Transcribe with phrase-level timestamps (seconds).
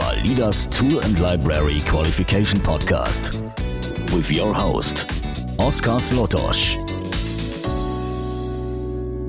[0.00, 3.34] Validas Tool and Library Qualification Podcast
[4.14, 5.04] with your host,
[5.58, 6.76] Oscar Slotosch.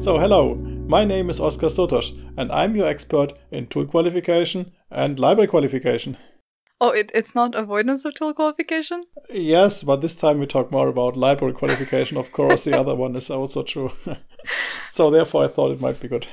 [0.01, 0.55] So, hello,
[0.87, 6.15] my name is Oscar Slotosch, and I'm your expert in tool qualification and library qualification.
[6.79, 9.01] Oh, it, it's not avoidance of tool qualification?
[9.29, 12.15] Yes, but this time we talk more about library qualification.
[12.15, 13.91] Of course, the other one is also true.
[14.89, 16.27] so, therefore, I thought it might be good.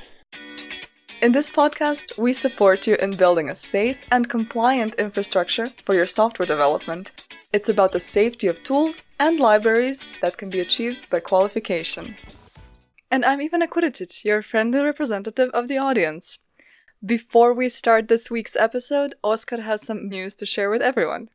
[1.21, 6.05] In this podcast, we support you in building a safe and compliant infrastructure for your
[6.05, 7.11] software development.
[7.51, 12.15] It's about the safety of tools and libraries that can be achieved by qualification.
[13.11, 16.39] And I'm Ivana Kudičić, your friendly representative of the audience.
[17.05, 21.27] Before we start this week's episode, Oscar has some news to share with everyone.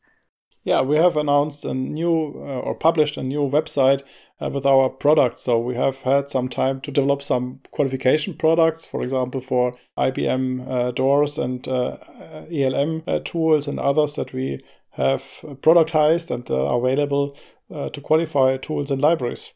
[0.64, 4.02] Yeah, we have announced a new uh, or published a new website
[4.41, 5.42] uh, with our products.
[5.42, 10.66] So we have had some time to develop some qualification products, for example, for IBM
[10.66, 11.98] uh, doors and uh,
[12.50, 14.58] ELM uh, tools and others that we
[14.92, 15.22] have
[15.61, 17.36] productized and uh, are available
[17.92, 19.52] to qualify tools and libraries.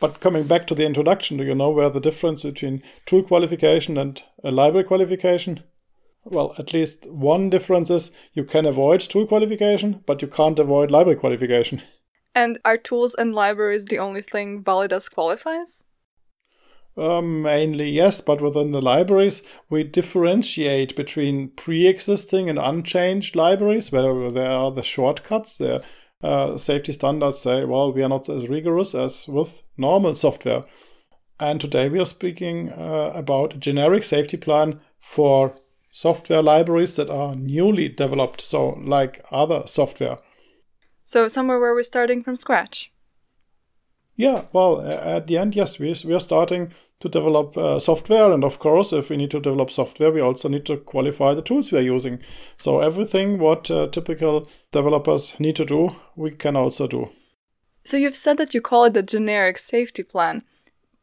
[0.00, 3.96] But coming back to the introduction, do you know where the difference between tool qualification
[3.96, 5.62] and a library qualification?
[6.24, 10.90] Well, at least one difference is you can avoid tool qualification, but you can't avoid
[10.90, 11.82] library qualification.
[12.36, 15.84] And are tools and libraries the only thing Validas qualifies?
[16.96, 23.92] Um, mainly yes, but within the libraries, we differentiate between pre existing and unchanged libraries,
[23.92, 25.84] where there are the shortcuts, the
[26.22, 30.62] uh, safety standards say, well, we are not as rigorous as with normal software.
[31.38, 35.56] And today we are speaking uh, about a generic safety plan for
[35.94, 40.18] software libraries that are newly developed, so like other software.
[41.04, 42.92] So, somewhere where we're starting from scratch?
[44.16, 48.32] Yeah, well, at the end, yes, we, we are starting to develop uh, software.
[48.32, 51.42] And of course, if we need to develop software, we also need to qualify the
[51.42, 52.20] tools we are using.
[52.56, 57.10] So everything what uh, typical developers need to do, we can also do.
[57.84, 60.42] So you've said that you call it a generic safety plan.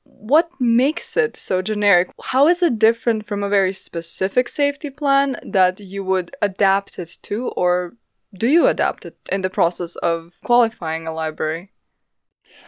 [0.04, 2.12] What makes it so generic?
[2.24, 7.18] How is it different from a very specific safety plan that you would adapt it
[7.24, 7.94] to, or
[8.34, 11.72] do you adapt it in the process of qualifying a library?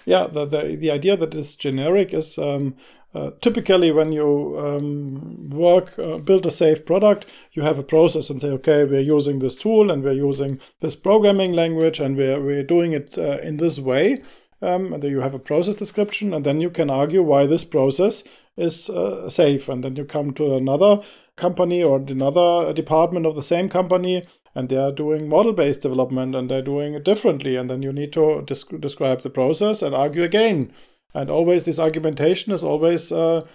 [0.05, 2.75] Yeah, the, the, the idea that it's generic is um,
[3.15, 8.31] uh, typically, when you um, work, uh, build a safe product, you have a process
[8.31, 12.41] and say, okay, we're using this tool and we're using this programming language and we're,
[12.41, 14.17] we're doing it uh, in this way.
[14.63, 18.23] Um, and you have a process description, and then you can argue why this process
[18.55, 19.67] is uh, safe.
[19.67, 20.97] And then you come to another
[21.35, 24.23] company or another department of the same company,
[24.55, 27.55] and they are doing model based development and they're doing it differently.
[27.55, 30.71] And then you need to describe the process and argue again
[31.13, 33.45] and always this argumentation is always uh,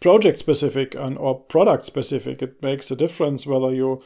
[0.00, 2.42] project specific and or product specific.
[2.42, 4.00] It makes a difference whether you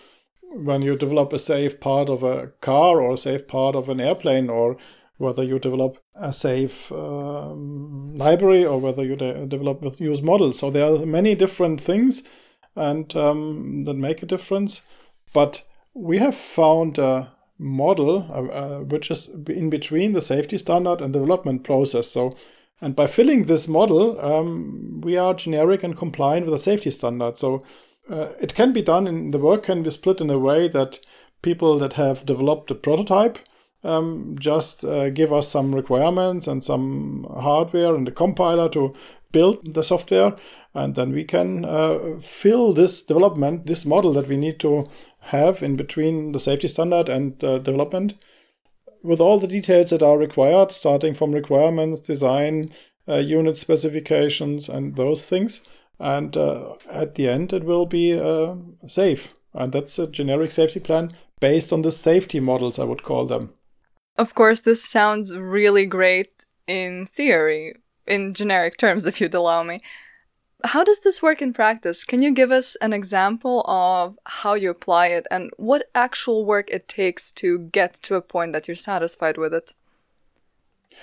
[0.52, 4.00] when you develop a safe part of a car or a safe part of an
[4.00, 4.76] airplane or
[5.18, 10.58] whether you develop a safe um, library or whether you de- develop with use models.
[10.58, 12.22] So there are many different things
[12.74, 14.82] and um, that make a difference.
[15.32, 15.62] But
[15.94, 21.12] we have found a model uh, uh, which is in between the safety standard and
[21.12, 22.08] development process.
[22.08, 22.32] So
[22.80, 27.38] and by filling this model, um, we are generic and compliant with the safety standard.
[27.38, 27.64] So
[28.10, 31.00] uh, it can be done in the work can be split in a way that
[31.42, 33.38] people that have developed a prototype
[33.86, 38.94] um, just uh, give us some requirements and some hardware and a compiler to
[39.32, 40.34] build the software.
[40.74, 44.84] And then we can uh, fill this development, this model that we need to
[45.20, 48.14] have in between the safety standard and uh, development
[49.02, 52.70] with all the details that are required, starting from requirements, design,
[53.08, 55.60] uh, unit specifications, and those things.
[55.98, 59.32] And uh, at the end, it will be uh, safe.
[59.54, 63.54] And that's a generic safety plan based on the safety models, I would call them.
[64.18, 67.74] Of course, this sounds really great in theory,
[68.06, 69.80] in generic terms, if you'd allow me.
[70.64, 72.02] How does this work in practice?
[72.02, 76.70] Can you give us an example of how you apply it and what actual work
[76.70, 79.74] it takes to get to a point that you're satisfied with it?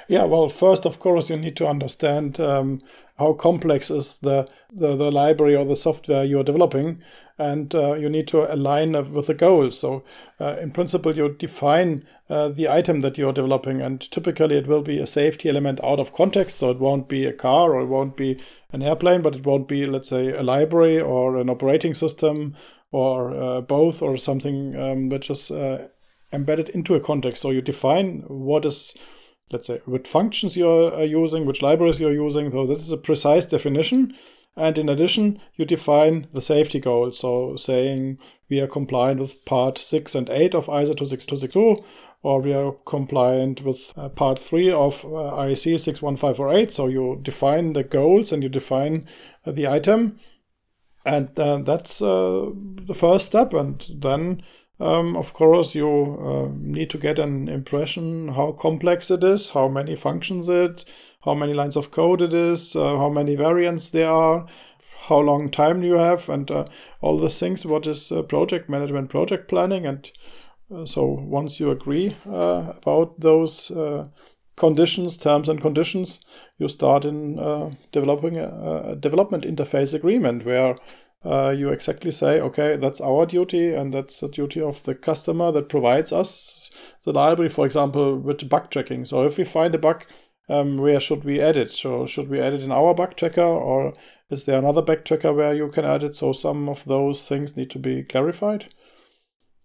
[0.07, 2.79] Yeah, well, first, of course, you need to understand um,
[3.17, 7.01] how complex is the, the, the, library or the software you're developing,
[7.37, 9.79] and uh, you need to align with the goals.
[9.79, 10.03] So,
[10.39, 14.81] uh, in principle, you define uh, the item that you're developing, and typically it will
[14.81, 16.57] be a safety element out of context.
[16.57, 18.39] So, it won't be a car or it won't be
[18.71, 22.55] an airplane, but it won't be, let's say, a library or an operating system
[22.91, 25.87] or uh, both or something um, which is uh,
[26.31, 27.41] embedded into a context.
[27.41, 28.95] So, you define what is
[29.51, 32.51] let's say, what functions you're uh, using, which libraries you're using.
[32.51, 34.15] So this is a precise definition.
[34.55, 37.19] And in addition, you define the safety goals.
[37.19, 38.19] So saying
[38.49, 41.75] we are compliant with part 6 and 8 of ISO 26262,
[42.21, 46.71] or we are compliant with uh, part 3 of uh, IEC 61548.
[46.71, 49.07] So you define the goals and you define
[49.45, 50.19] uh, the item.
[51.05, 53.53] And uh, that's uh, the first step.
[53.53, 54.43] And then
[54.83, 59.69] um, of course, you uh, need to get an impression how complex it is, how
[59.69, 60.83] many functions it,
[61.23, 64.45] how many lines of code it is, uh, how many variants there are,
[65.07, 66.65] how long time you have, and uh,
[66.99, 67.65] all the things.
[67.65, 70.11] What is uh, project management, project planning, and
[70.73, 73.71] uh, so once you agree uh, about those
[74.57, 76.19] conditions, terms and conditions,
[76.57, 77.35] you start in
[77.93, 80.75] developing a, a development interface agreement where
[81.25, 85.51] uh, you exactly say, okay, that's our duty and that's the duty of the customer
[85.51, 86.69] that provides us
[87.03, 89.05] the library, for example, with bug tracking.
[89.05, 90.05] So if we find a bug,
[90.49, 91.71] um, where should we add it?
[91.71, 93.93] So should we add it in our bug tracker or
[94.29, 96.15] is there another bug tracker where you can add it?
[96.15, 98.73] So some of those things need to be clarified.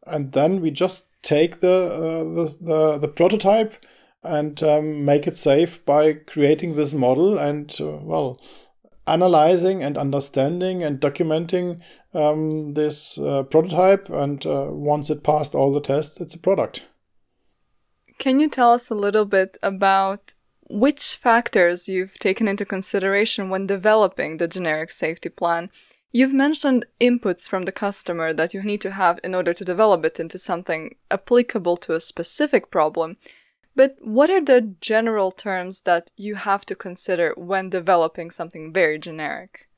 [0.06, 3.84] And then we just take the, uh, the, the, the, prototype
[4.22, 8.40] and um, make it safe by creating this model and, uh, well,
[9.08, 11.80] analyzing and understanding and documenting
[12.14, 14.08] um, this uh, prototype.
[14.08, 16.82] And uh, once it passed all the tests, it's a product.
[18.18, 20.34] Can you tell us a little bit about
[20.68, 25.70] which factors you've taken into consideration when developing the generic safety plan?
[26.10, 30.04] You've mentioned inputs from the customer that you need to have in order to develop
[30.04, 33.18] it into something applicable to a specific problem.
[33.78, 38.98] But what are the general terms that you have to consider when developing something very
[38.98, 39.68] generic?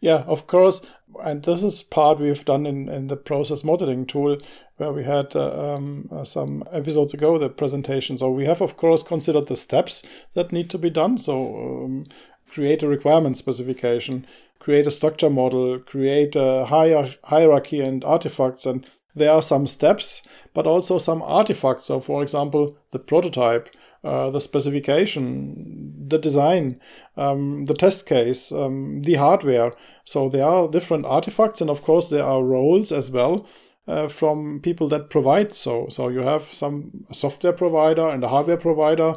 [0.00, 0.82] Yeah, of course.
[1.22, 4.36] And this is part we've done in, in the process modeling tool,
[4.76, 8.18] where we had uh, um, uh, some episodes ago the presentation.
[8.18, 10.02] So we have, of course, considered the steps
[10.34, 11.16] that need to be done.
[11.16, 12.04] So um,
[12.50, 14.26] create a requirement specification,
[14.58, 20.22] create a structure model, create a hier- hierarchy and artifacts, and there are some steps,
[20.52, 21.86] but also some artifacts.
[21.86, 23.68] So, for example, the prototype,
[24.02, 26.80] uh, the specification, the design,
[27.16, 29.72] um, the test case, um, the hardware.
[30.04, 33.46] So, there are different artifacts, and of course, there are roles as well.
[33.86, 38.56] Uh, from people that provide so so you have some software provider and a hardware
[38.56, 39.12] provider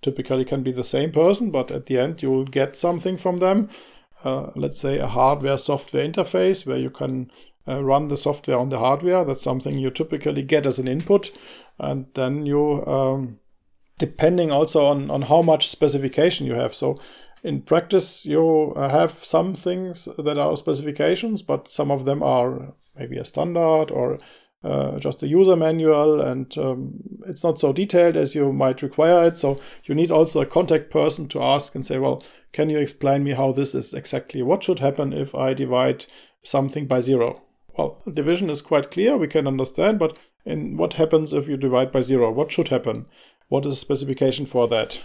[0.00, 3.36] typically can be the same person but at the end you will get something from
[3.36, 3.68] them
[4.24, 7.30] uh, let's say a hardware software interface where you can
[7.68, 9.24] uh, run the software on the hardware.
[9.24, 11.30] That's something you typically get as an input.
[11.78, 13.38] And then you, um,
[13.98, 16.74] depending also on, on how much specification you have.
[16.74, 16.96] So
[17.42, 22.74] in practice, you uh, have some things that are specifications, but some of them are
[22.96, 24.18] maybe a standard or
[24.64, 26.98] uh, just a user manual, and um,
[27.28, 29.38] it's not so detailed as you might require it.
[29.38, 33.22] So you need also a contact person to ask and say, well, can you explain
[33.22, 34.42] me how this is exactly?
[34.42, 36.06] What should happen if I divide
[36.42, 37.45] something by zero?
[37.76, 41.92] Well, division is quite clear, we can understand, but in what happens if you divide
[41.92, 42.30] by zero?
[42.30, 43.06] What should happen?
[43.48, 45.00] What is the specification for that?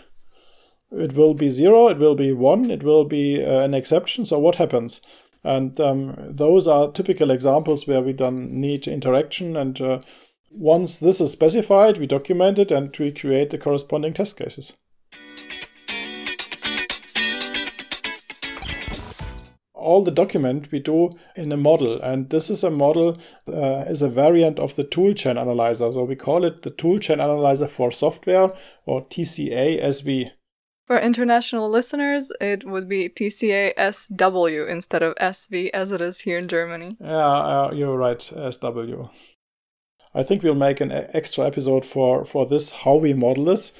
[0.91, 4.25] It will be zero, it will be one, it will be uh, an exception.
[4.25, 5.01] So what happens?
[5.43, 9.57] And um, those are typical examples where we then need interaction.
[9.57, 9.99] And uh,
[10.51, 14.73] once this is specified, we document it and we create the corresponding test cases.
[19.81, 22.01] All the document we do in a model.
[22.01, 25.91] And this is a model uh, is a variant of the toolchain analyzer.
[25.91, 28.49] So we call it the toolchain analyzer for software
[28.85, 30.31] or tca-sv
[30.87, 36.47] for international listeners it would be tca-sw instead of sv as it is here in
[36.49, 36.97] germany.
[36.99, 39.09] Yeah uh, you're right sw
[40.13, 43.71] i think we'll make an extra episode for for this how we model this.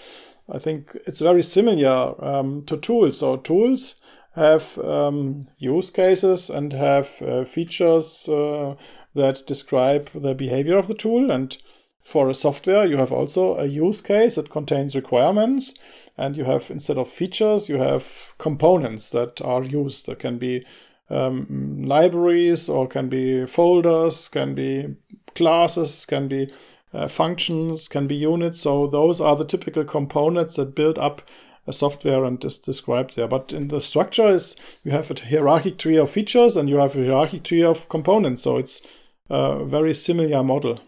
[0.50, 3.20] I think it's very similar um, to tools.
[3.20, 3.96] So tools
[4.36, 8.76] have um, use cases and have uh, features uh,
[9.14, 11.30] that describe the behavior of the tool.
[11.30, 11.58] And
[12.02, 15.74] for a software, you have also a use case that contains requirements.
[16.18, 18.06] And you have, instead of features, you have
[18.38, 20.06] components that are used.
[20.06, 20.66] That can be
[21.10, 24.96] um, libraries or can be folders, can be
[25.36, 26.50] classes, can be
[26.94, 28.62] uh, functions, can be units.
[28.62, 31.22] So those are the typical components that build up
[31.68, 33.28] a software and is described there.
[33.28, 36.96] But in the structure is you have a hierarchic tree of features and you have
[36.96, 38.44] a hierarchic tree of components.
[38.44, 38.82] So it's
[39.30, 40.80] a very similar model.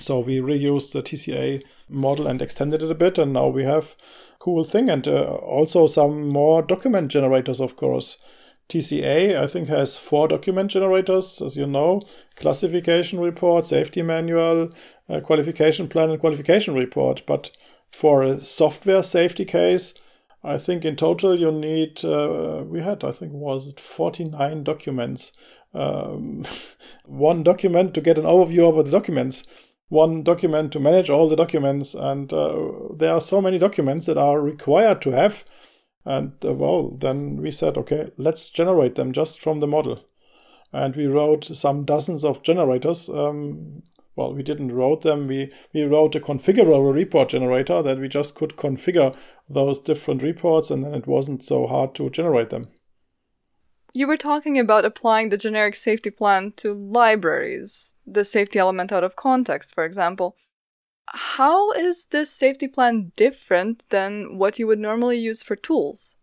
[0.00, 3.96] So we reused the TCA model and extended it a bit, and now we have
[4.38, 8.16] cool thing and uh, also some more document generators, of course.
[8.68, 12.00] TCA, I think, has four document generators, as you know
[12.34, 14.70] classification report, safety manual,
[15.08, 17.22] uh, qualification plan, and qualification report.
[17.26, 17.50] But
[17.94, 19.94] for a software safety case,
[20.42, 25.32] I think in total you need, uh, we had, I think, was it 49 documents.
[25.72, 26.44] Um,
[27.06, 29.44] one document to get an overview over the documents,
[29.88, 31.94] one document to manage all the documents.
[31.94, 35.44] And uh, there are so many documents that are required to have.
[36.04, 40.00] And uh, well, then we said, okay, let's generate them just from the model.
[40.72, 43.08] And we wrote some dozens of generators.
[43.08, 43.84] Um,
[44.16, 45.26] well, we didn't wrote them.
[45.26, 49.14] We, we wrote a configurable report generator that we just could configure
[49.48, 52.68] those different reports, and then it wasn't so hard to generate them.
[53.92, 59.04] You were talking about applying the generic safety plan to libraries, the safety element out
[59.04, 60.36] of context, for example.
[61.06, 66.16] How is this safety plan different than what you would normally use for tools?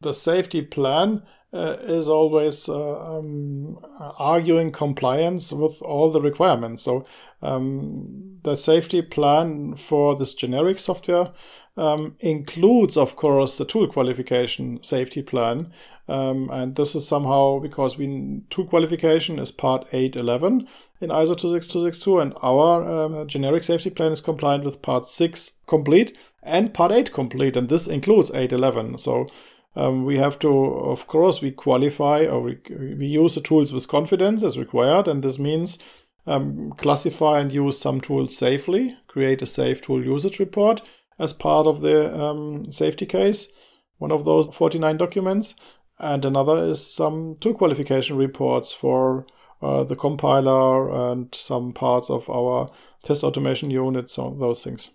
[0.00, 1.22] The safety plan
[1.56, 3.78] uh, is always uh, um,
[4.18, 6.82] arguing compliance with all the requirements.
[6.82, 7.04] So
[7.42, 11.30] um, the safety plan for this generic software
[11.76, 15.72] um, includes, of course, the tool qualification safety plan.
[16.08, 20.68] Um, and this is somehow because we tool qualification is part 811
[21.00, 26.16] in ISO 26262, and our um, generic safety plan is compliant with part 6 complete
[26.42, 28.98] and part 8 complete, and this includes 811.
[28.98, 29.26] So
[29.76, 32.58] um, we have to, of course, we qualify or we,
[32.98, 35.78] we use the tools with confidence as required, and this means
[36.26, 40.82] um, classify and use some tools safely, create a safe tool usage report
[41.18, 43.48] as part of the um, safety case,
[43.98, 45.54] one of those 49 documents,
[45.98, 49.26] and another is some tool qualification reports for
[49.62, 52.68] uh, the compiler and some parts of our
[53.02, 54.90] test automation unit, so those things.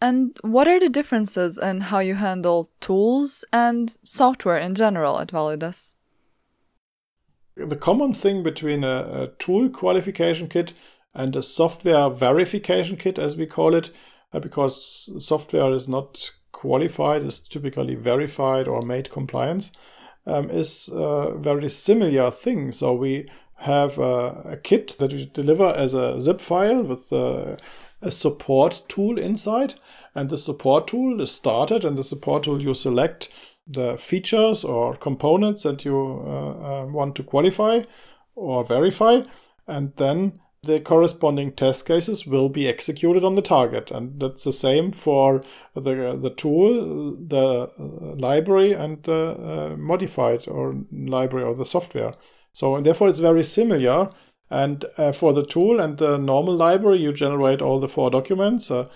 [0.00, 5.28] And what are the differences in how you handle tools and software in general at
[5.28, 5.96] Validas?
[7.56, 10.72] The common thing between a, a, tool qualification kit
[11.12, 13.90] and a software verification kit, as we call it,
[14.32, 19.72] uh, because software is not qualified, is typically verified or made compliance,
[20.26, 22.72] um, is a very similar thing.
[22.72, 27.56] So we have a, a, kit that we deliver as a zip file with uh,
[28.02, 29.74] a support tool inside.
[30.14, 33.28] And the support tool is started, and the support tool you select
[33.66, 37.82] the features or components that you uh, uh, want to qualify
[38.34, 39.22] or verify,
[39.66, 43.90] and then the corresponding test cases will be executed on the target.
[43.90, 45.40] And that's the same for
[45.74, 52.12] the, the tool, the uh, library, and the uh, modified or library or the software.
[52.52, 54.10] So, and therefore, it's very similar
[54.50, 58.70] and uh, for the tool and the normal library, you generate all the four documents.
[58.70, 58.88] Uh,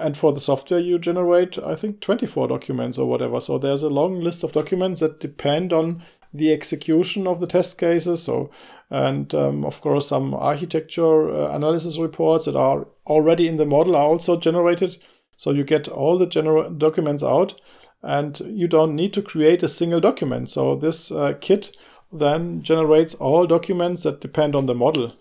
[0.00, 3.38] and for the software, you generate, I think, 24 documents or whatever.
[3.38, 7.78] So there's a long list of documents that depend on the execution of the test
[7.78, 8.22] cases.
[8.22, 8.50] So,
[8.90, 13.94] and um, of course, some architecture uh, analysis reports that are already in the model
[13.94, 14.98] are also generated.
[15.36, 17.60] So you get all the general documents out,
[18.02, 20.50] and you don't need to create a single document.
[20.50, 21.76] So this uh, kit
[22.14, 25.12] then generates all documents that depend on the model.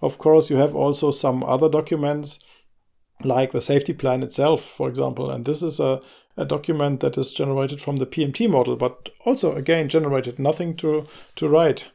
[0.00, 2.38] Of course, you have also some other documents
[3.24, 5.30] like the safety plan itself, for example.
[5.30, 6.00] And this is a,
[6.36, 11.06] a document that is generated from the PMT model, but also again generated nothing to,
[11.36, 11.86] to write.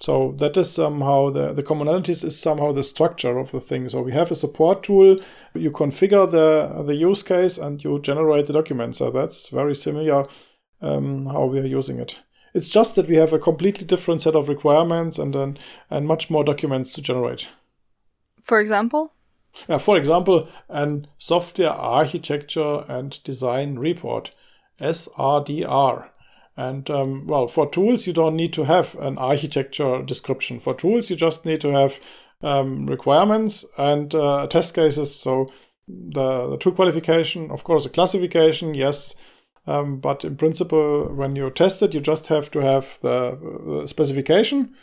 [0.00, 3.88] So that is somehow the, the commonalities is somehow the structure of the thing.
[3.88, 5.18] So we have a support tool,
[5.54, 8.94] you configure the, the use case and you generate the document.
[8.96, 10.24] So that's very similar
[10.80, 12.18] um, how we are using it.
[12.58, 15.58] It's just that we have a completely different set of requirements and then
[15.90, 17.46] and much more documents to generate.
[18.42, 19.12] For example?
[19.68, 24.32] Yeah, for example, an software architecture and design report,
[24.80, 26.08] SRDR.
[26.56, 30.58] And um, well, for tools, you don't need to have an architecture description.
[30.58, 32.00] For tools, you just need to have
[32.42, 35.14] um, requirements and uh, test cases.
[35.14, 35.46] So
[35.86, 39.14] the, the tool qualification, of course, a classification, yes,
[39.68, 44.74] um, but in principle, when you test it, you just have to have the specification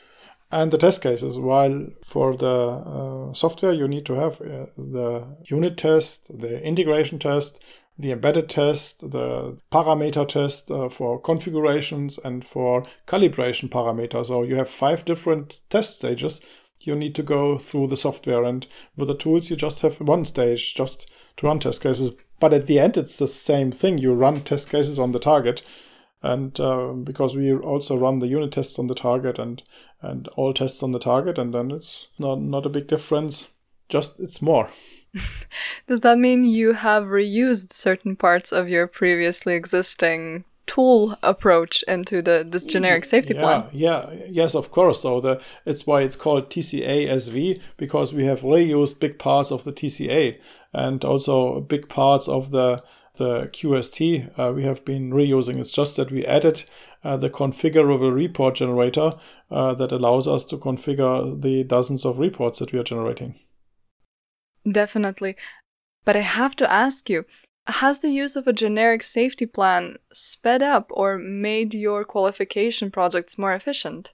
[0.51, 1.39] and the test cases.
[1.39, 7.17] While for the uh, software, you need to have uh, the unit test, the integration
[7.17, 7.65] test,
[7.97, 14.27] the embedded test, the parameter test uh, for configurations, and for calibration parameters.
[14.27, 16.41] So you have five different test stages
[16.81, 18.43] you need to go through the software.
[18.43, 18.65] And
[18.95, 22.11] with the tools, you just have one stage just to run test cases.
[22.39, 23.97] But at the end, it's the same thing.
[23.97, 25.61] You run test cases on the target,
[26.21, 29.63] and uh, because we also run the unit tests on the target and
[30.01, 33.47] and all tests on the target, and then it's not not a big difference.
[33.89, 34.69] Just it's more.
[35.87, 42.22] Does that mean you have reused certain parts of your previously existing tool approach into
[42.22, 43.63] the this generic safety yeah, plan.
[43.72, 45.01] Yeah, yes, of course.
[45.01, 49.63] So the it's why it's called TCA SV because we have reused big parts of
[49.63, 50.39] the TCA
[50.74, 52.84] and also big parts of the
[53.15, 55.60] the QST uh, we have been reusing.
[55.60, 56.63] It's just that we added
[57.03, 59.13] uh, the configurable report generator
[59.51, 63.36] uh, that allows us to configure the dozens of reports that we are generating.
[64.69, 65.36] Definitely.
[66.03, 67.25] But I have to ask you
[67.67, 73.38] has the use of a generic safety plan sped up or made your qualification projects
[73.38, 74.13] more efficient?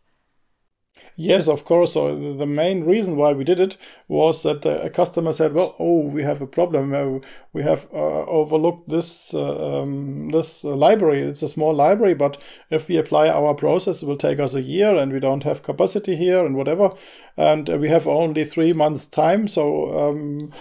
[1.16, 1.94] Yes, of course.
[1.94, 3.78] So the main reason why we did it
[4.08, 6.94] was that a customer said, "Well, oh, we have a problem.
[6.94, 7.20] Uh,
[7.54, 11.22] we have uh, overlooked this uh, um, this library.
[11.22, 12.38] It's a small library, but
[12.70, 15.64] if we apply our process, it will take us a year, and we don't have
[15.64, 16.92] capacity here, and whatever.
[17.38, 19.48] And we have only three months time.
[19.48, 19.64] So
[20.00, 20.52] um,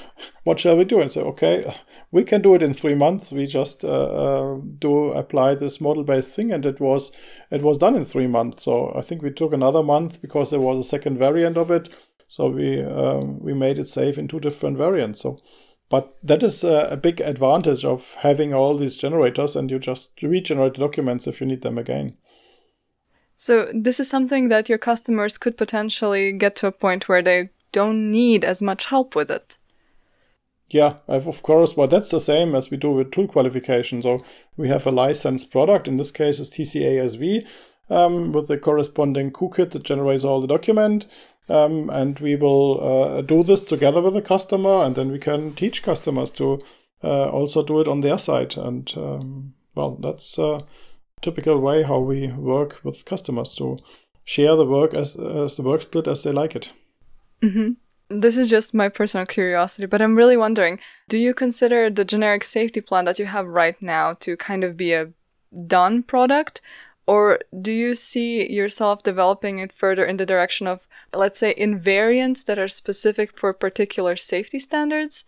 [0.44, 1.74] what shall we do?" And say, "Okay,
[2.12, 3.30] we can do it in three months.
[3.30, 7.12] We just uh, uh, do apply this model based thing, and it was
[7.50, 8.64] it was done in three months.
[8.64, 11.88] So I think we took another month because there was a second variant of it.
[12.28, 15.20] So we um, we made it safe in two different variants.
[15.20, 15.38] So.
[15.88, 20.12] But that is a, a big advantage of having all these generators, and you just
[20.22, 22.14] regenerate documents if you need them again.
[23.34, 27.50] So, this is something that your customers could potentially get to a point where they
[27.72, 29.58] don't need as much help with it.
[30.70, 34.02] Yeah, of course, but that's the same as we do with tool qualification.
[34.02, 34.20] So
[34.56, 35.88] we have a licensed product.
[35.88, 37.44] In this case, is TCASV
[37.90, 41.06] um, with the corresponding QKit that generates all the document.
[41.48, 45.54] Um, and we will uh, do this together with the customer, and then we can
[45.54, 46.60] teach customers to
[47.02, 48.56] uh, also do it on their side.
[48.56, 50.60] And um, well, that's a
[51.20, 53.78] typical way how we work with customers to
[54.24, 56.70] share the work as, as the work split as they like it.
[57.42, 57.72] Mm-hmm.
[58.12, 62.42] This is just my personal curiosity, but I'm really wondering do you consider the generic
[62.42, 65.12] safety plan that you have right now to kind of be a
[65.66, 66.60] done product?
[67.06, 72.44] Or do you see yourself developing it further in the direction of, let's say, invariants
[72.46, 75.24] that are specific for particular safety standards?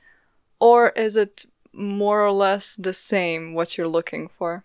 [0.59, 4.65] Or is it more or less the same what you're looking for?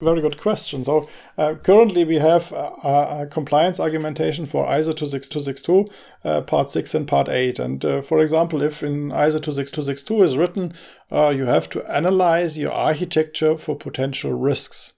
[0.00, 0.84] Very good question.
[0.84, 5.86] So uh, currently we have a, compliance argumentation for ISO 26262,
[6.24, 7.58] uh, part 6 and part 8.
[7.58, 10.72] And uh, for example, if in ISO 26262 is written,
[11.10, 14.92] uh, you have to analyze your architecture for potential risks.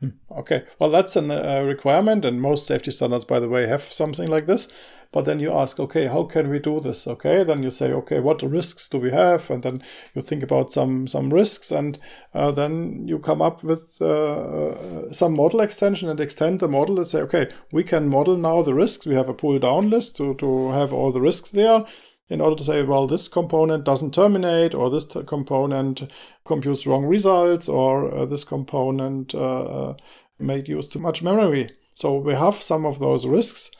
[0.00, 0.08] Hmm.
[0.30, 4.28] Okay, well, that's a uh, requirement, and most safety standards, by the way, have something
[4.28, 4.68] like this.
[5.14, 7.06] But then you ask, okay, how can we do this?
[7.06, 9.48] Okay, then you say, okay, what risks do we have?
[9.48, 9.80] And then
[10.12, 12.00] you think about some some risks, and
[12.34, 16.98] uh, then you come up with uh, uh, some model extension and extend the model
[16.98, 19.06] and say, okay, we can model now the risks.
[19.06, 21.84] We have a pull down list to to have all the risks there
[22.28, 26.10] in order to say, well, this component doesn't terminate, or this component
[26.44, 29.94] computes wrong results, or uh, this component uh, uh,
[30.40, 31.68] made use too much memory.
[31.94, 33.70] So we have some of those risks,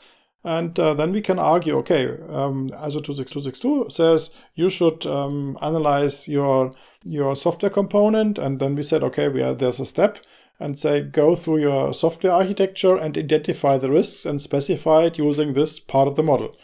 [0.45, 6.27] and uh, then we can argue, okay, um, ISO 26262 says you should um, analyze
[6.27, 6.71] your
[7.03, 10.19] your software component, and then we said, okay, we are, there's a step,
[10.59, 15.53] and say go through your software architecture and identify the risks and specify it using
[15.53, 16.55] this part of the model.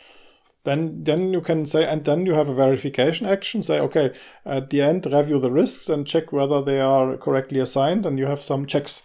[0.63, 3.63] Then, then you can say, and then you have a verification action.
[3.63, 4.13] Say, okay,
[4.45, 8.27] at the end, review the risks and check whether they are correctly assigned, and you
[8.27, 9.01] have some checks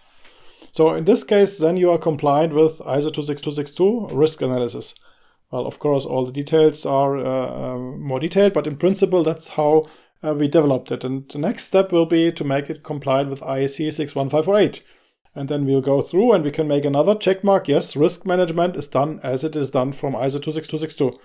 [0.76, 4.94] so in this case, then you are compliant with ISO 26262 risk analysis.
[5.50, 9.48] Well, of course, all the details are uh, um, more detailed, but in principle, that's
[9.48, 9.84] how
[10.22, 11.02] uh, we developed it.
[11.02, 14.84] And the next step will be to make it compliant with IEC 61548.
[15.34, 17.68] And then we'll go through and we can make another check mark.
[17.68, 21.18] Yes, risk management is done as it is done from ISO 26262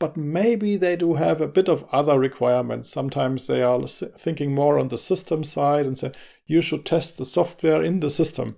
[0.00, 2.90] but maybe they do have a bit of other requirements.
[2.90, 6.10] Sometimes they are thinking more on the system side and say,
[6.46, 8.56] you should test the software in the system.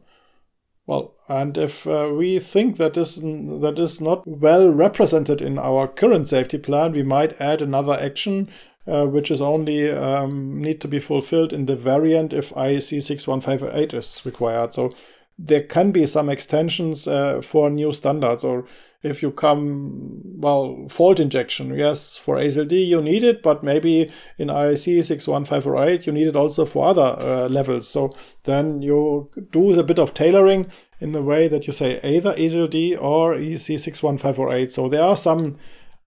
[0.86, 5.88] Well, and if uh, we think that is, that is not well represented in our
[5.88, 8.48] current safety plan, we might add another action
[8.86, 13.94] uh, which is only um, need to be fulfilled in the variant if IEC 61548
[13.94, 14.74] is required.
[14.74, 14.90] So
[15.38, 18.64] there can be some extensions uh, for new standards or
[19.02, 24.48] if you come well fault injection yes for ASIL-D you need it but maybe in
[24.48, 27.88] IEC 61548 you need it also for other uh, levels.
[27.88, 28.10] So
[28.44, 32.96] then you do a bit of tailoring in the way that you say either ASIL-D
[32.96, 35.56] or EC 61548 so there are some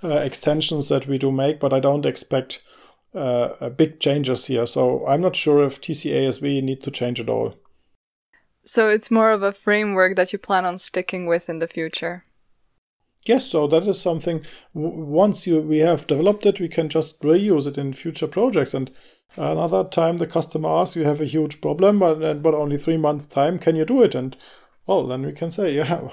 [0.04, 2.64] uh, extensions that we do make but I don't expect
[3.16, 4.66] uh, big changes here.
[4.66, 7.56] So I'm not sure if TCASV need to change at all.
[8.64, 12.26] So it's more of a framework that you plan on sticking with in the future.
[13.26, 14.46] Yes, so that is something.
[14.74, 18.74] once you we have developed it, we can just reuse it in future projects.
[18.74, 18.92] And
[19.36, 23.26] another time, the customer asks, "You have a huge problem, but but only three months
[23.34, 23.60] time.
[23.60, 24.38] Can you do it?" And
[24.88, 26.10] well, then we can say, "Yeah,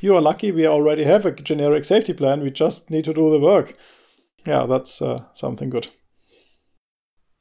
[0.00, 0.52] you are lucky.
[0.52, 2.42] We already have a generic safety plan.
[2.42, 3.74] We just need to do the work."
[4.46, 5.88] Yeah, that's uh, something good.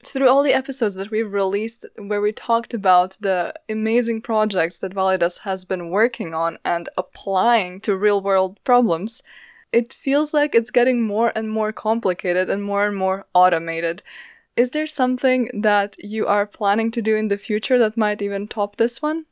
[0.04, 4.96] Through all the episodes that we've released where we talked about the amazing projects that
[4.96, 9.22] Validas has been working on and applying to real world problems,
[9.72, 14.02] it feels like it's getting more and more complicated and more and more automated.
[14.56, 18.48] Is there something that you are planning to do in the future that might even
[18.48, 19.26] top this one?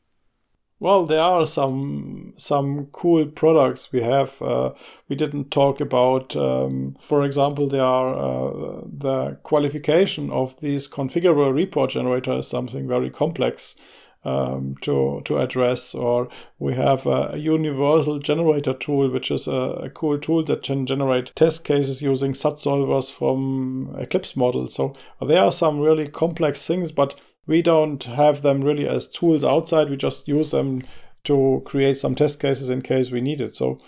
[0.80, 4.40] Well, there are some some cool products we have.
[4.40, 4.74] Uh,
[5.10, 11.52] we didn't talk about, um, for example, there are uh, the qualification of these configurable
[11.52, 13.76] report generators, something very complex
[14.24, 15.96] um, to to address.
[15.96, 20.86] Or we have a, universal generator tool, which is a, a, cool tool that can
[20.86, 24.76] generate test cases using SAT solvers from Eclipse models.
[24.76, 29.43] So there are some really complex things, but we don't have them really as tools
[29.43, 29.89] outside.
[29.89, 30.83] We just use them
[31.23, 33.55] to create some test cases in case we need it.
[33.55, 33.79] So,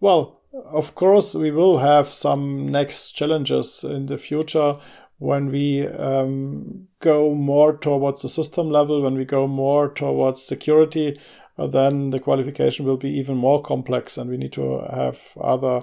[0.00, 4.76] well, of course, we will have some next challenges in the future
[5.18, 11.18] when we um, go more towards the system level, when we go more towards security,
[11.58, 15.80] uh, then the qualification will be even more complex and we need to have other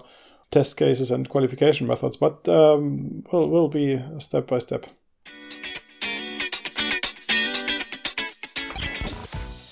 [0.52, 2.16] test cases and qualification methods.
[2.16, 4.86] But um, will will be step by step.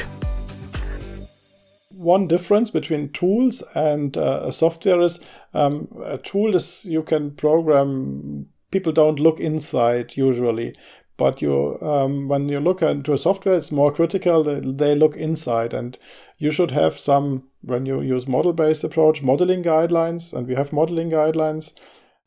[1.96, 5.20] One difference between tools and uh, software is
[5.54, 8.46] um, a tool is you can program.
[8.70, 10.74] People don't look inside usually,
[11.16, 14.42] but you um, when you look into a software, it's more critical.
[14.42, 15.98] They, they look inside, and
[16.42, 21.08] you should have some when you use model-based approach modeling guidelines, and we have modeling
[21.08, 21.72] guidelines.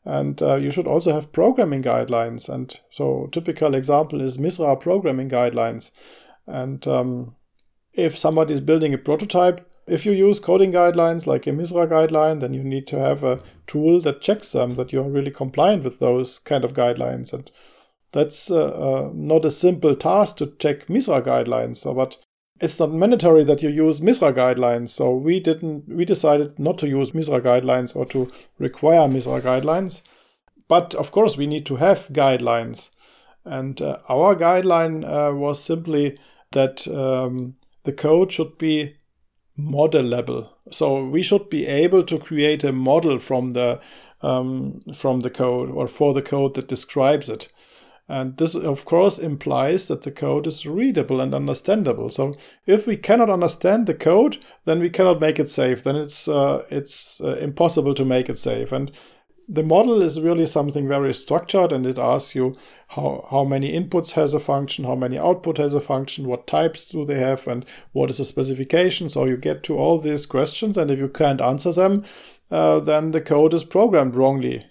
[0.06, 2.48] And uh, you should also have programming guidelines.
[2.48, 5.90] And so, typical example is MISRA programming guidelines.
[6.46, 7.34] And um,
[7.92, 12.40] if somebody is building a prototype, if you use coding guidelines like a MISRA guideline,
[12.40, 15.84] then you need to have a tool that checks them that you are really compliant
[15.84, 17.34] with those kind of guidelines.
[17.34, 17.50] And
[18.12, 21.76] that's uh, uh, not a simple task to check MISRA guidelines.
[21.78, 22.16] So, but
[22.60, 24.90] it's not mandatory that you use MISRA guidelines.
[24.90, 25.88] So we didn't.
[25.88, 30.02] We decided not to use MISRA guidelines or to require MISRA guidelines.
[30.68, 32.90] But of course, we need to have guidelines.
[33.44, 36.18] And uh, our guideline uh, was simply
[36.52, 38.96] that um, the code should be
[39.58, 40.50] modelable.
[40.70, 43.80] So we should be able to create a model from the
[44.22, 47.48] um, from the code or for the code that describes it.
[48.08, 52.08] And this, of course, implies that the code is readable and understandable.
[52.08, 55.82] So if we cannot understand the code, then we cannot make it safe.
[55.82, 58.70] Then it's uh, it's uh, impossible to make it safe.
[58.70, 58.92] And
[59.48, 62.54] the model is really something very structured, and it asks you
[62.88, 66.88] how how many inputs has a function, how many output has a function, what types
[66.90, 69.08] do they have, and what is the specification.
[69.08, 72.04] So you get to all these questions, and if you can't answer them,
[72.52, 74.66] uh, then the code is programmed wrongly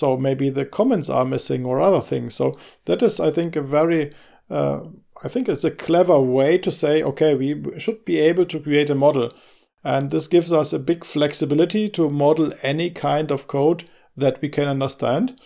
[0.00, 2.34] so maybe the comments are missing or other things.
[2.34, 2.54] So
[2.86, 4.12] that is, I think, a very
[4.50, 4.80] uh,
[5.22, 8.90] I think it's a clever way to say, okay, we should be able to create
[8.90, 9.32] a model.
[9.84, 14.48] And this gives us a big flexibility to model any kind of code that we
[14.48, 15.40] can understand.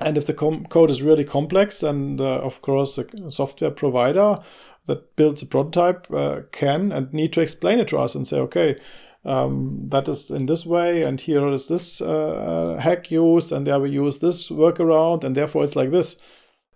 [0.00, 4.38] And if the com- code is really complex, then uh, of course the software provider
[4.86, 8.38] that builds a prototype uh, can and need to explain it to us and say,
[8.38, 8.76] okay,
[9.24, 13.80] um, that is in this way, and here is this uh, hack used, and there
[13.80, 16.16] we use this workaround, and therefore it's like this.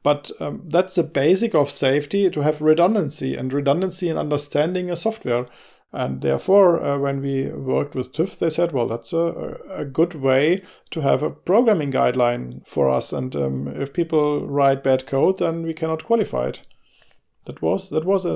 [0.02, 4.96] But um, that's the basic of safety to have redundancy and redundancy in understanding a
[4.96, 5.46] software.
[5.92, 10.14] And therefore, uh, when we worked with TÜV, they said, well, that's a, a good
[10.14, 13.12] way to have a programming guideline for us.
[13.12, 16.60] And um, if people write bad code, then we cannot qualify it.
[17.46, 18.30] That was that was a,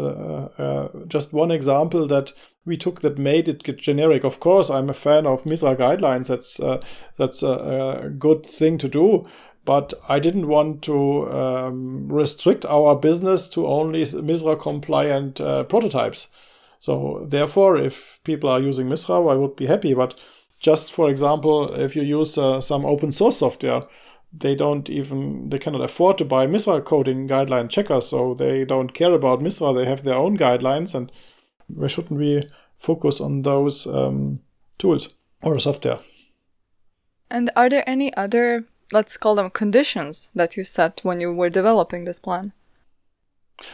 [0.58, 2.32] a, a, just one example that
[2.64, 4.24] we took that made it generic.
[4.24, 6.28] Of course, I'm a fan of MISRA guidelines.
[6.28, 6.80] That's uh,
[7.16, 9.24] that's a, a, good thing to do.
[9.64, 16.28] But I didn't want to um, restrict our business to only MISRA compliant uh, prototypes.
[16.78, 19.92] So therefore, if people are using MISRA, I would be happy.
[19.92, 20.18] But
[20.60, 23.82] just for example, if you use uh, some open source software,
[24.32, 28.94] they don't even they cannot afford to buy MISRA coding guideline checkers, so they don't
[28.94, 29.74] care about MISRA.
[29.74, 31.10] They have their own guidelines, and
[31.66, 34.40] why shouldn't we focus on those um,
[34.78, 35.98] tools or software?
[37.30, 41.50] And are there any other, let's call them conditions, that you set when you were
[41.50, 42.52] developing this plan?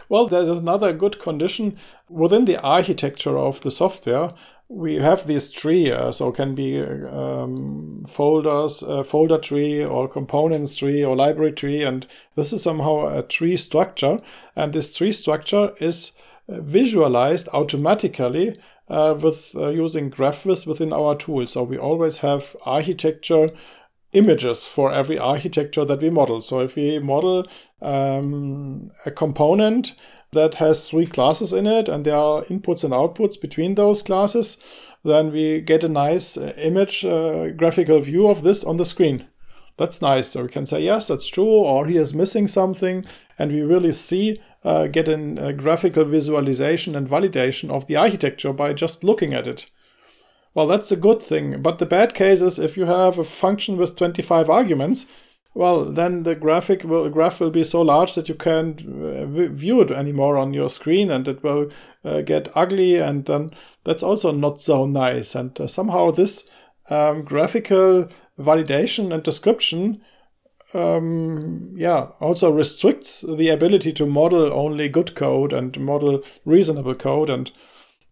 [0.08, 1.78] Well, there's another good condition
[2.10, 4.34] within the architecture of the software
[4.68, 10.76] we have this tree, uh, so can be um, folders, uh, folder tree, or components
[10.76, 14.18] tree, or library tree, and this is somehow a tree structure.
[14.56, 16.12] And this tree structure is
[16.48, 18.56] visualized automatically
[18.88, 21.46] uh, with uh, using GraphViz within our tool.
[21.46, 23.50] So we always have architecture
[24.12, 26.40] images for every architecture that we model.
[26.40, 27.46] So if we model
[27.82, 29.94] um, a component
[30.32, 34.58] that has three classes in it and there are inputs and outputs between those classes,
[35.04, 39.26] then we get a nice uh, image uh, graphical view of this on the screen.
[39.76, 40.28] That's nice.
[40.28, 43.04] So we can say, yes, that's true, or he is missing something.
[43.38, 48.72] And we really see, uh, get a graphical visualization and validation of the architecture by
[48.72, 49.66] just looking at it.
[50.54, 51.60] Well, that's a good thing.
[51.60, 55.06] But the bad case is if you have a function with 25 arguments,
[55.56, 59.80] well, then the graphic will, graph will be so large that you can't uh, view
[59.80, 61.70] it anymore on your screen and it will
[62.04, 62.96] uh, get ugly.
[62.96, 65.34] And then that's also not so nice.
[65.34, 66.44] And uh, somehow this
[66.90, 68.06] um, graphical
[68.38, 70.02] validation and description
[70.74, 77.30] um, yeah, also restricts the ability to model only good code and model reasonable code.
[77.30, 77.50] And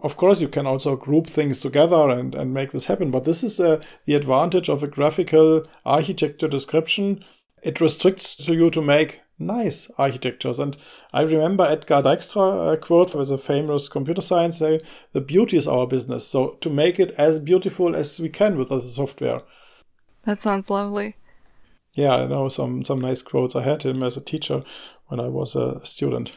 [0.05, 3.11] of course, you can also group things together and, and make this happen.
[3.11, 7.25] But this is uh, the advantage of a graphical architecture description.
[7.63, 10.59] It restricts to you to make nice architectures.
[10.59, 10.77] And
[11.15, 14.79] I remember Edgar Dijkstra a quote was a famous computer science say,
[15.13, 16.27] the beauty is our business.
[16.27, 19.41] So to make it as beautiful as we can with the software.
[20.25, 21.17] That sounds lovely.
[21.95, 23.57] Yeah, I know some, some nice quotes.
[23.57, 24.63] I had him as a teacher
[25.07, 26.37] when I was a student.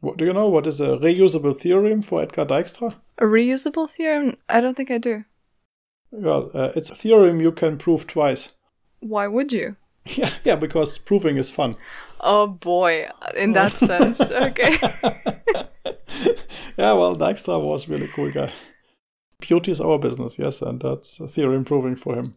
[0.00, 2.94] What, do you know what is a reusable theorem for Edgar Dijkstra?
[3.18, 4.36] A reusable theorem?
[4.48, 5.24] I don't think I do.
[6.10, 8.50] Well, uh, it's a theorem you can prove twice.
[9.00, 9.76] Why would you?
[10.16, 11.76] Yeah, yeah, because proving is fun.
[12.20, 14.78] Oh boy, in that sense, okay.
[16.78, 18.50] yeah, well, Dijkstra was really cool guy.
[19.40, 22.32] Beauty is our business, yes, and that's a theorem proving for him.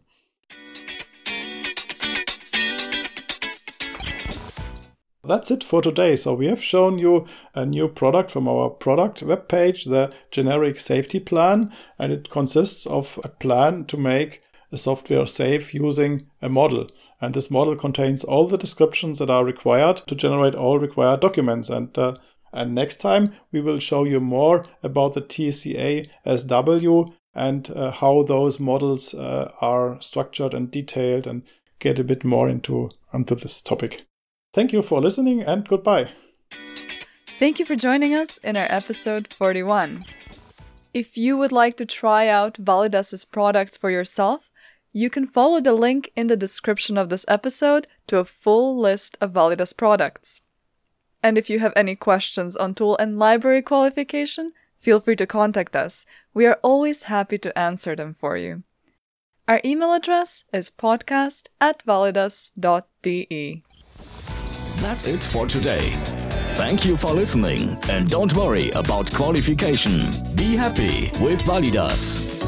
[5.24, 6.16] That's it for today.
[6.16, 11.20] So we have shown you a new product from our product webpage, the generic safety
[11.20, 14.40] plan, and it consists of a plan to make
[14.72, 16.88] a software safe using a model.
[17.20, 21.70] And this model contains all the descriptions that are required to generate all required documents.
[21.70, 22.14] And uh,
[22.52, 28.24] and next time we will show you more about the TCA SW and uh, how
[28.24, 31.44] those models uh, are structured and detailed and
[31.78, 34.02] get a bit more into into this topic.
[34.52, 36.10] Thank you for listening and goodbye.
[37.38, 40.04] Thank you for joining us in our episode 41.
[40.92, 44.50] If you would like to try out Validas's products for yourself,
[44.92, 49.16] you can follow the link in the description of this episode to a full list
[49.22, 50.42] of Validas products.
[51.22, 55.74] And if you have any questions on tool and library qualification, feel free to contact
[55.74, 56.04] us.
[56.34, 58.64] We are always happy to answer them for you.
[59.48, 63.62] Our email address is podcast at validas.de.
[64.82, 65.92] That's it for today.
[66.56, 70.10] Thank you for listening and don't worry about qualification.
[70.34, 72.41] Be happy with Validas.